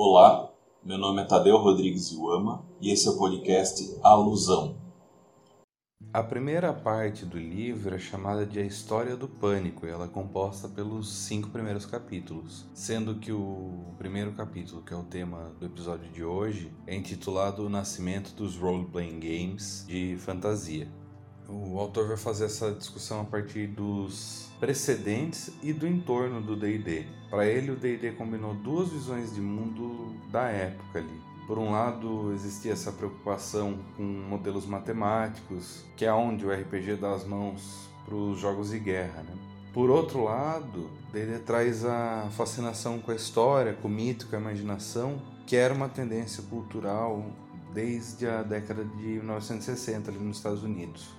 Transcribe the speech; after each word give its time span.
Olá, 0.00 0.54
meu 0.84 0.96
nome 0.96 1.22
é 1.22 1.24
Tadeu 1.24 1.56
Rodrigues 1.56 2.12
Iuama 2.12 2.64
e 2.80 2.92
esse 2.92 3.08
é 3.08 3.10
o 3.10 3.18
podcast 3.18 3.98
Alusão. 4.00 4.76
A 6.12 6.22
primeira 6.22 6.72
parte 6.72 7.26
do 7.26 7.36
livro 7.36 7.96
é 7.96 7.98
chamada 7.98 8.46
de 8.46 8.60
A 8.60 8.62
História 8.62 9.16
do 9.16 9.26
Pânico 9.26 9.84
e 9.84 9.90
ela 9.90 10.04
é 10.04 10.08
composta 10.08 10.68
pelos 10.68 11.12
cinco 11.12 11.50
primeiros 11.50 11.84
capítulos, 11.84 12.64
sendo 12.72 13.16
que 13.16 13.32
o 13.32 13.92
primeiro 13.98 14.30
capítulo, 14.34 14.82
que 14.82 14.94
é 14.94 14.96
o 14.96 15.02
tema 15.02 15.52
do 15.58 15.66
episódio 15.66 16.08
de 16.12 16.22
hoje, 16.22 16.72
é 16.86 16.94
intitulado 16.94 17.66
O 17.66 17.68
Nascimento 17.68 18.32
dos 18.36 18.56
Role-Playing 18.56 19.18
Games 19.18 19.84
de 19.88 20.16
Fantasia. 20.18 20.86
O 21.50 21.78
autor 21.78 22.06
vai 22.06 22.18
fazer 22.18 22.44
essa 22.44 22.70
discussão 22.72 23.22
a 23.22 23.24
partir 23.24 23.68
dos 23.68 24.50
precedentes 24.60 25.50
e 25.62 25.72
do 25.72 25.86
entorno 25.86 26.42
do 26.42 26.54
D&D. 26.54 27.06
Para 27.30 27.46
ele, 27.46 27.70
o 27.70 27.76
D&D 27.76 28.12
combinou 28.12 28.52
duas 28.52 28.90
visões 28.90 29.34
de 29.34 29.40
mundo 29.40 30.14
da 30.30 30.42
época 30.48 30.98
ali. 30.98 31.22
Por 31.46 31.56
um 31.58 31.70
lado, 31.70 32.34
existia 32.34 32.72
essa 32.72 32.92
preocupação 32.92 33.78
com 33.96 34.02
modelos 34.02 34.66
matemáticos, 34.66 35.86
que 35.96 36.04
é 36.04 36.12
onde 36.12 36.44
o 36.44 36.52
RPG 36.52 36.96
dá 36.96 37.14
as 37.14 37.24
mãos 37.24 37.88
para 38.04 38.14
os 38.14 38.38
jogos 38.38 38.68
de 38.68 38.78
guerra. 38.78 39.22
Né? 39.22 39.34
Por 39.72 39.88
outro 39.88 40.24
lado, 40.24 40.90
D&D 41.14 41.38
traz 41.38 41.82
a 41.82 42.28
fascinação 42.32 42.98
com 42.98 43.10
a 43.10 43.14
história, 43.14 43.72
com 43.72 43.88
o 43.88 43.90
mito, 43.90 44.26
com 44.26 44.36
a 44.36 44.38
imaginação, 44.38 45.22
que 45.46 45.56
era 45.56 45.72
uma 45.72 45.88
tendência 45.88 46.42
cultural 46.42 47.24
desde 47.72 48.26
a 48.26 48.42
década 48.42 48.84
de 48.84 49.02
1960 49.02 50.10
ali 50.10 50.18
nos 50.18 50.36
Estados 50.36 50.62
Unidos. 50.62 51.16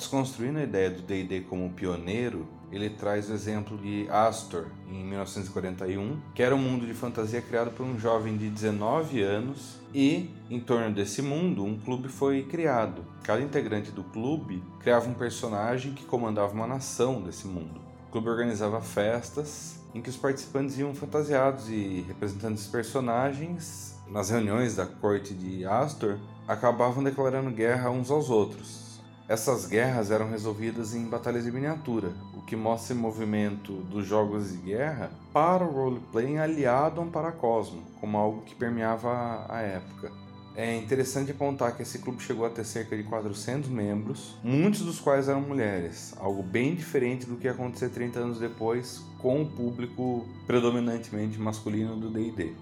Desconstruindo 0.00 0.58
a 0.58 0.62
ideia 0.62 0.88
do 0.88 1.02
D&D 1.02 1.42
como 1.42 1.68
pioneiro, 1.74 2.48
ele 2.72 2.88
traz 2.88 3.28
o 3.28 3.34
exemplo 3.34 3.76
de 3.76 4.08
Astor, 4.08 4.68
em 4.88 5.04
1941, 5.04 6.18
que 6.34 6.42
era 6.42 6.56
um 6.56 6.58
mundo 6.58 6.86
de 6.86 6.94
fantasia 6.94 7.42
criado 7.42 7.70
por 7.72 7.84
um 7.84 7.98
jovem 7.98 8.34
de 8.34 8.48
19 8.48 9.20
anos 9.20 9.76
e, 9.92 10.30
em 10.48 10.58
torno 10.58 10.90
desse 10.90 11.20
mundo, 11.20 11.62
um 11.62 11.78
clube 11.78 12.08
foi 12.08 12.44
criado. 12.44 13.04
Cada 13.22 13.42
integrante 13.42 13.90
do 13.90 14.02
clube 14.02 14.64
criava 14.80 15.06
um 15.06 15.12
personagem 15.12 15.92
que 15.92 16.06
comandava 16.06 16.54
uma 16.54 16.66
nação 16.66 17.20
desse 17.20 17.46
mundo. 17.46 17.78
O 18.08 18.10
clube 18.10 18.30
organizava 18.30 18.80
festas 18.80 19.84
em 19.94 20.00
que 20.00 20.08
os 20.08 20.16
participantes 20.16 20.78
iam 20.78 20.94
fantasiados 20.94 21.68
e 21.68 22.06
representando 22.08 22.54
esses 22.54 22.68
personagens, 22.68 24.00
nas 24.08 24.30
reuniões 24.30 24.76
da 24.76 24.86
corte 24.86 25.34
de 25.34 25.66
Astor, 25.66 26.16
acabavam 26.48 27.04
declarando 27.04 27.50
guerra 27.50 27.90
uns 27.90 28.10
aos 28.10 28.30
outros 28.30 28.89
essas 29.30 29.64
guerras 29.64 30.10
eram 30.10 30.28
resolvidas 30.28 30.92
em 30.92 31.04
batalhas 31.04 31.44
de 31.44 31.52
miniatura, 31.52 32.12
o 32.34 32.42
que 32.42 32.56
mostra 32.56 32.96
o 32.96 32.98
movimento 32.98 33.74
dos 33.74 34.04
jogos 34.04 34.50
de 34.50 34.56
guerra 34.56 35.12
para 35.32 35.64
o 35.64 35.70
roleplay 35.70 36.36
aliado 36.36 37.00
a 37.00 37.04
um 37.04 37.08
paracosmo, 37.08 37.80
como 38.00 38.18
algo 38.18 38.42
que 38.42 38.56
permeava 38.56 39.46
a 39.48 39.60
época. 39.60 40.10
É 40.56 40.76
interessante 40.76 41.30
apontar 41.30 41.76
que 41.76 41.82
esse 41.82 42.00
clube 42.00 42.20
chegou 42.20 42.44
a 42.44 42.50
ter 42.50 42.64
cerca 42.64 42.96
de 42.96 43.04
400 43.04 43.70
membros, 43.70 44.36
muitos 44.42 44.80
dos 44.80 44.98
quais 44.98 45.28
eram 45.28 45.42
mulheres, 45.42 46.12
algo 46.18 46.42
bem 46.42 46.74
diferente 46.74 47.24
do 47.24 47.36
que 47.36 47.44
ia 47.44 47.52
acontecer 47.52 47.88
30 47.88 48.18
anos 48.18 48.40
depois 48.40 49.00
com 49.20 49.42
o 49.42 49.46
público 49.46 50.26
predominantemente 50.44 51.38
masculino 51.38 51.96
do 51.96 52.10
D&D. 52.10 52.52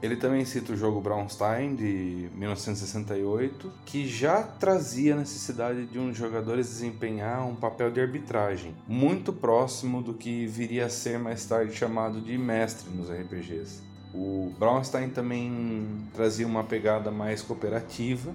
Ele 0.00 0.14
também 0.14 0.44
cita 0.44 0.72
o 0.72 0.76
jogo 0.76 1.00
Braunstein 1.00 1.74
de 1.74 2.28
1968, 2.34 3.72
que 3.84 4.06
já 4.06 4.42
trazia 4.42 5.14
a 5.14 5.16
necessidade 5.16 5.86
de 5.86 5.98
um 5.98 6.14
jogador 6.14 6.56
desempenhar 6.56 7.44
um 7.44 7.56
papel 7.56 7.90
de 7.90 8.00
arbitragem, 8.00 8.76
muito 8.86 9.32
próximo 9.32 10.00
do 10.00 10.14
que 10.14 10.46
viria 10.46 10.86
a 10.86 10.88
ser 10.88 11.18
mais 11.18 11.44
tarde 11.44 11.74
chamado 11.74 12.20
de 12.20 12.38
mestre 12.38 12.88
nos 12.90 13.10
RPGs. 13.10 13.82
O 14.14 14.52
Braunstein 14.58 15.10
também 15.10 16.08
trazia 16.14 16.46
uma 16.46 16.62
pegada 16.62 17.10
mais 17.10 17.42
cooperativa, 17.42 18.32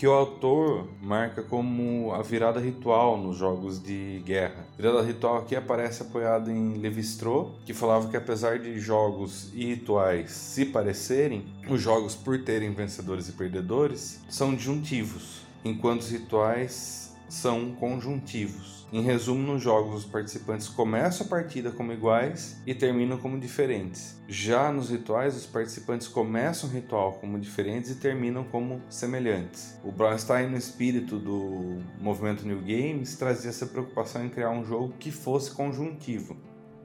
que 0.00 0.06
o 0.06 0.12
autor 0.12 0.88
marca 1.02 1.42
como 1.42 2.14
a 2.14 2.22
virada 2.22 2.58
ritual 2.58 3.18
nos 3.18 3.36
jogos 3.36 3.82
de 3.82 4.22
guerra. 4.24 4.66
Virada 4.74 5.02
ritual 5.02 5.36
aqui 5.36 5.54
aparece 5.54 6.00
apoiada 6.00 6.50
em 6.50 6.78
Levi-Strauss, 6.78 7.50
que 7.66 7.74
falava 7.74 8.08
que 8.08 8.16
apesar 8.16 8.58
de 8.58 8.80
jogos 8.80 9.50
e 9.52 9.66
rituais 9.66 10.30
se 10.30 10.64
parecerem, 10.64 11.44
os 11.68 11.82
jogos 11.82 12.14
por 12.14 12.42
terem 12.42 12.72
vencedores 12.72 13.28
e 13.28 13.32
perdedores 13.32 14.22
são 14.26 14.54
disjuntivos, 14.54 15.42
enquanto 15.62 16.00
os 16.00 16.10
rituais 16.10 17.09
são 17.30 17.72
conjuntivos. 17.72 18.80
Em 18.92 19.02
resumo, 19.02 19.52
nos 19.52 19.62
jogos, 19.62 20.04
os 20.04 20.04
participantes 20.04 20.68
começam 20.68 21.24
a 21.24 21.30
partida 21.30 21.70
como 21.70 21.92
iguais 21.92 22.60
e 22.66 22.74
terminam 22.74 23.16
como 23.18 23.38
diferentes. 23.38 24.20
Já 24.28 24.72
nos 24.72 24.90
rituais, 24.90 25.36
os 25.36 25.46
participantes 25.46 26.08
começam 26.08 26.68
o 26.68 26.72
ritual 26.72 27.12
como 27.14 27.38
diferentes 27.38 27.90
e 27.90 27.94
terminam 27.94 28.42
como 28.42 28.82
semelhantes. 28.90 29.78
O 29.84 29.92
Braunstein, 29.92 30.48
no 30.48 30.56
espírito 30.56 31.20
do 31.20 31.78
movimento 32.00 32.44
New 32.44 32.60
Games, 32.60 33.14
trazia 33.14 33.50
essa 33.50 33.66
preocupação 33.66 34.24
em 34.24 34.28
criar 34.28 34.50
um 34.50 34.64
jogo 34.64 34.92
que 34.98 35.12
fosse 35.12 35.52
conjuntivo, 35.52 36.36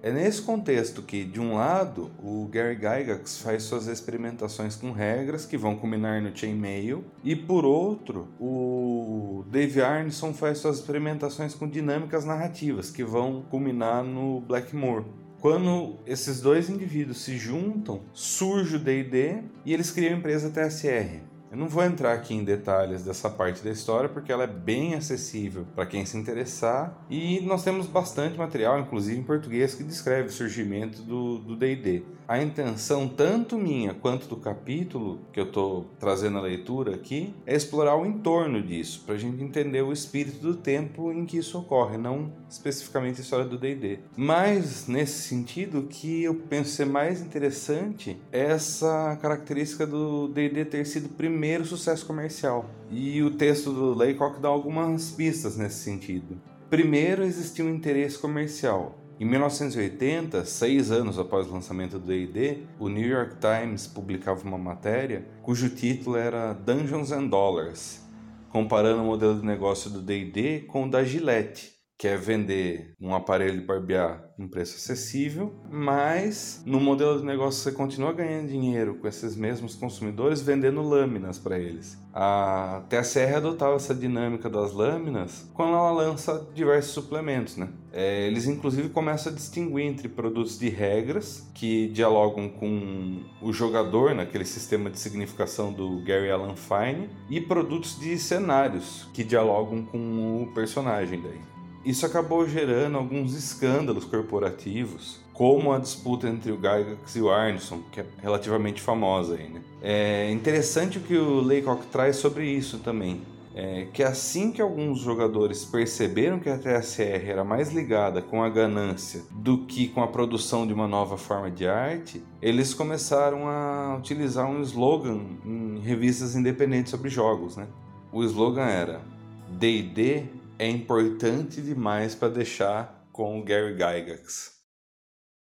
é 0.06 0.12
nesse 0.12 0.40
contexto 0.40 1.02
que, 1.02 1.26
de 1.26 1.42
um 1.42 1.56
lado, 1.56 2.12
o 2.22 2.48
Gary 2.52 2.76
Gygax 2.76 3.40
faz 3.40 3.64
suas 3.64 3.88
experimentações 3.88 4.76
com 4.76 4.92
regras 4.92 5.48
que 5.48 5.58
vão 5.58 5.76
culminar 5.76 6.22
no 6.22 6.38
chainmail, 6.38 7.04
e 7.24 7.36
por 7.36 7.66
outro, 7.66 8.28
o 8.40 9.44
Dave 9.50 9.82
Arneson 9.82 10.32
faz 10.32 10.60
suas 10.60 10.78
experimentações 10.78 11.56
com 11.56 11.68
dinâmicas 11.68 12.24
narrativas 12.24 12.92
que 12.92 13.04
vão 13.04 13.42
culminar 13.50 14.04
no 14.04 14.42
Blackmore. 14.42 15.06
Quando 15.42 15.98
esses 16.06 16.40
dois 16.40 16.70
indivíduos 16.70 17.24
se 17.24 17.36
juntam, 17.36 18.02
surge 18.14 18.76
o 18.76 18.80
D&D 18.80 19.42
e 19.66 19.74
eles 19.74 19.90
criam 19.90 20.14
a 20.14 20.18
empresa 20.20 20.52
TSR. 20.52 21.35
Eu 21.56 21.60
não 21.60 21.70
vou 21.70 21.86
entrar 21.86 22.12
aqui 22.12 22.34
em 22.34 22.44
detalhes 22.44 23.06
dessa 23.06 23.30
parte 23.30 23.64
da 23.64 23.72
história 23.72 24.10
porque 24.10 24.30
ela 24.30 24.44
é 24.44 24.48
bem 24.48 24.94
acessível 24.94 25.66
para 25.74 25.86
quem 25.86 26.06
se 26.06 26.18
interessar 26.18 26.94
e 27.10 27.40
nós 27.40 27.64
temos 27.64 27.88
bastante 27.88 28.38
material, 28.38 28.78
inclusive 28.78 29.18
em 29.18 29.24
português, 29.24 29.74
que 29.74 29.82
descreve 29.82 30.28
o 30.28 30.32
surgimento 30.34 31.02
do 31.02 31.56
D&D 31.56 32.04
a 32.28 32.42
intenção, 32.42 33.08
tanto 33.08 33.58
minha 33.58 33.94
quanto 33.94 34.28
do 34.28 34.38
capítulo 34.38 35.20
que 35.32 35.40
eu 35.40 35.46
estou 35.46 35.86
trazendo 36.00 36.38
a 36.38 36.42
leitura 36.42 36.96
aqui, 36.96 37.34
é 37.46 37.56
explorar 37.56 37.96
o 37.96 38.06
entorno 38.06 38.62
disso, 38.62 39.04
para 39.06 39.16
a 39.16 39.18
gente 39.18 39.44
entender 39.44 39.82
o 39.82 39.94
espírito 39.94 40.40
do 40.40 40.56
tempo 40.56 41.12
em 41.12 41.26
que 41.26 41.38
isso 41.38 41.58
ocorre, 41.58 41.98
não 41.98 42.32
especificamente 42.50 43.20
a 43.20 43.24
história 43.24 43.46
do 43.46 43.58
DD. 43.58 44.00
Mas, 44.16 44.88
nesse 44.88 45.28
sentido, 45.28 45.84
que 45.84 46.24
eu 46.24 46.36
penso 46.36 46.72
ser 46.72 46.86
mais 46.86 47.22
interessante 47.22 48.18
é 48.32 48.46
essa 48.46 49.18
característica 49.22 49.86
do 49.86 50.28
DD 50.28 50.66
ter 50.66 50.86
sido 50.86 51.08
o 51.08 51.10
primeiro 51.46 51.64
sucesso 51.64 52.08
comercial. 52.08 52.66
E 52.90 53.22
o 53.22 53.30
texto 53.30 53.72
do 53.72 53.94
Laycock 53.94 54.40
dá 54.40 54.48
algumas 54.48 55.12
pistas 55.12 55.56
nesse 55.56 55.76
sentido. 55.76 56.42
Primeiro, 56.72 57.24
existia 57.24 57.64
um 57.64 57.70
interesse 57.70 58.18
comercial. 58.18 58.98
Em 59.20 59.26
1980, 59.26 60.44
seis 60.44 60.90
anos 60.90 61.20
após 61.20 61.46
o 61.46 61.54
lançamento 61.54 62.00
do 62.00 62.08
D&D, 62.08 62.64
o 62.80 62.90
New 62.90 63.08
York 63.08 63.36
Times 63.36 63.86
publicava 63.86 64.44
uma 64.44 64.58
matéria 64.58 65.24
cujo 65.44 65.70
título 65.70 66.16
era 66.16 66.52
Dungeons 66.52 67.12
and 67.12 67.28
Dollars, 67.28 68.04
comparando 68.50 69.04
o 69.04 69.06
modelo 69.06 69.40
de 69.40 69.46
negócio 69.46 69.92
do 69.92 70.02
D&D 70.02 70.62
com 70.62 70.88
o 70.88 70.90
da 70.90 71.04
Gillette, 71.04 71.75
que 71.98 72.08
é 72.08 72.18
vender 72.18 72.94
um 73.00 73.16
aparelho 73.16 73.60
de 73.60 73.66
barbear 73.66 74.26
um 74.38 74.50
preço 74.50 74.76
acessível, 74.76 75.54
mas 75.72 76.62
no 76.66 76.80
modelo 76.80 77.20
de 77.20 77.26
negócio 77.26 77.62
você 77.62 77.72
continua 77.72 78.12
ganhando 78.12 78.50
dinheiro 78.50 78.96
com 78.96 79.08
esses 79.08 79.36
mesmos 79.36 79.76
consumidores 79.76 80.42
vendendo 80.42 80.82
lâminas 80.82 81.40
para 81.40 81.58
eles. 81.58 81.98
A 82.14 82.84
TSR 82.90 83.36
adotava 83.36 83.76
essa 83.76 83.96
dinâmica 83.96 84.50
das 84.50 84.74
lâminas 84.74 85.50
quando 85.54 85.74
ela 85.74 85.92
lança 85.92 86.46
diversos 86.54 86.94
suplementos, 86.94 87.56
né? 87.56 87.70
É, 87.94 88.28
eles 88.28 88.46
inclusive 88.46 88.90
começam 88.90 89.32
a 89.32 89.36
distinguir 89.36 89.86
entre 89.86 90.10
produtos 90.10 90.60
de 90.60 90.68
regras 90.68 91.50
que 91.54 91.88
dialogam 91.88 92.50
com 92.50 93.24
o 93.42 93.54
jogador 93.54 94.14
naquele 94.14 94.46
sistema 94.46 94.90
de 94.90 95.00
significação 95.00 95.72
do 95.72 96.04
Gary 96.04 96.30
Allan 96.30 96.56
Fine 96.58 97.10
e 97.30 97.40
produtos 97.40 97.98
de 97.98 98.18
cenários 98.18 99.08
que 99.14 99.24
dialogam 99.24 99.86
com 99.86 100.44
o 100.44 100.54
personagem 100.54 101.22
daí. 101.22 101.55
Isso 101.86 102.04
acabou 102.04 102.48
gerando 102.48 102.98
alguns 102.98 103.36
escândalos 103.36 104.06
corporativos, 104.06 105.20
como 105.32 105.72
a 105.72 105.78
disputa 105.78 106.28
entre 106.28 106.52
o 106.52 106.56
Gygax 106.56 107.16
e 107.16 107.22
o 107.22 107.30
Arneson, 107.30 107.82
que 107.92 108.00
é 108.00 108.06
relativamente 108.22 108.82
famosa 108.82 109.36
aí, 109.36 109.48
né? 109.48 109.62
É 109.84 110.32
interessante 110.32 110.98
o 110.98 111.02
que 111.02 111.16
o 111.16 111.42
Laycock 111.42 111.86
traz 111.88 112.16
sobre 112.16 112.50
isso 112.50 112.80
também. 112.80 113.22
É 113.54 113.88
que 113.94 114.04
assim 114.04 114.52
que 114.52 114.62
alguns 114.62 115.00
jogadores 115.00 115.64
perceberam 115.64 116.40
que 116.40 116.50
a 116.50 116.58
TSR 116.58 117.30
era 117.30 117.44
mais 117.44 117.72
ligada 117.72 118.22
com 118.22 118.44
a 118.44 118.50
ganância 118.50 119.24
do 119.32 119.60
que 119.60 119.88
com 119.88 120.02
a 120.02 120.08
produção 120.08 120.66
de 120.68 120.74
uma 120.74 120.88
nova 120.88 121.18
forma 121.18 121.50
de 121.52 121.68
arte, 121.68 122.22
eles 122.42 122.74
começaram 122.74 123.48
a 123.48 123.96
utilizar 123.98 124.50
um 124.50 124.62
slogan 124.62 125.22
em 125.46 125.80
revistas 125.80 126.36
independentes 126.36 126.92
sobre 126.92 127.10
jogos. 127.10 127.56
Né? 127.56 127.68
O 128.12 128.24
slogan 128.24 128.66
era 128.66 129.02
D&D 129.48 130.26
é 130.58 130.70
importante 130.70 131.62
demais 131.62 132.16
para 132.16 132.30
deixar 132.30 133.06
com 133.12 133.40
o 133.40 133.44
Gary 133.44 133.74
Gygax. 133.74 134.56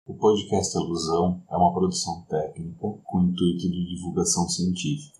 O 0.04 0.14
podcast 0.14 0.76
Alusão 0.76 1.40
é 1.48 1.56
uma 1.56 1.72
produção 1.72 2.22
técnica 2.28 2.88
com 3.04 3.20
intuito 3.20 3.70
de 3.70 3.94
divulgação 3.94 4.48
científica. 4.48 5.18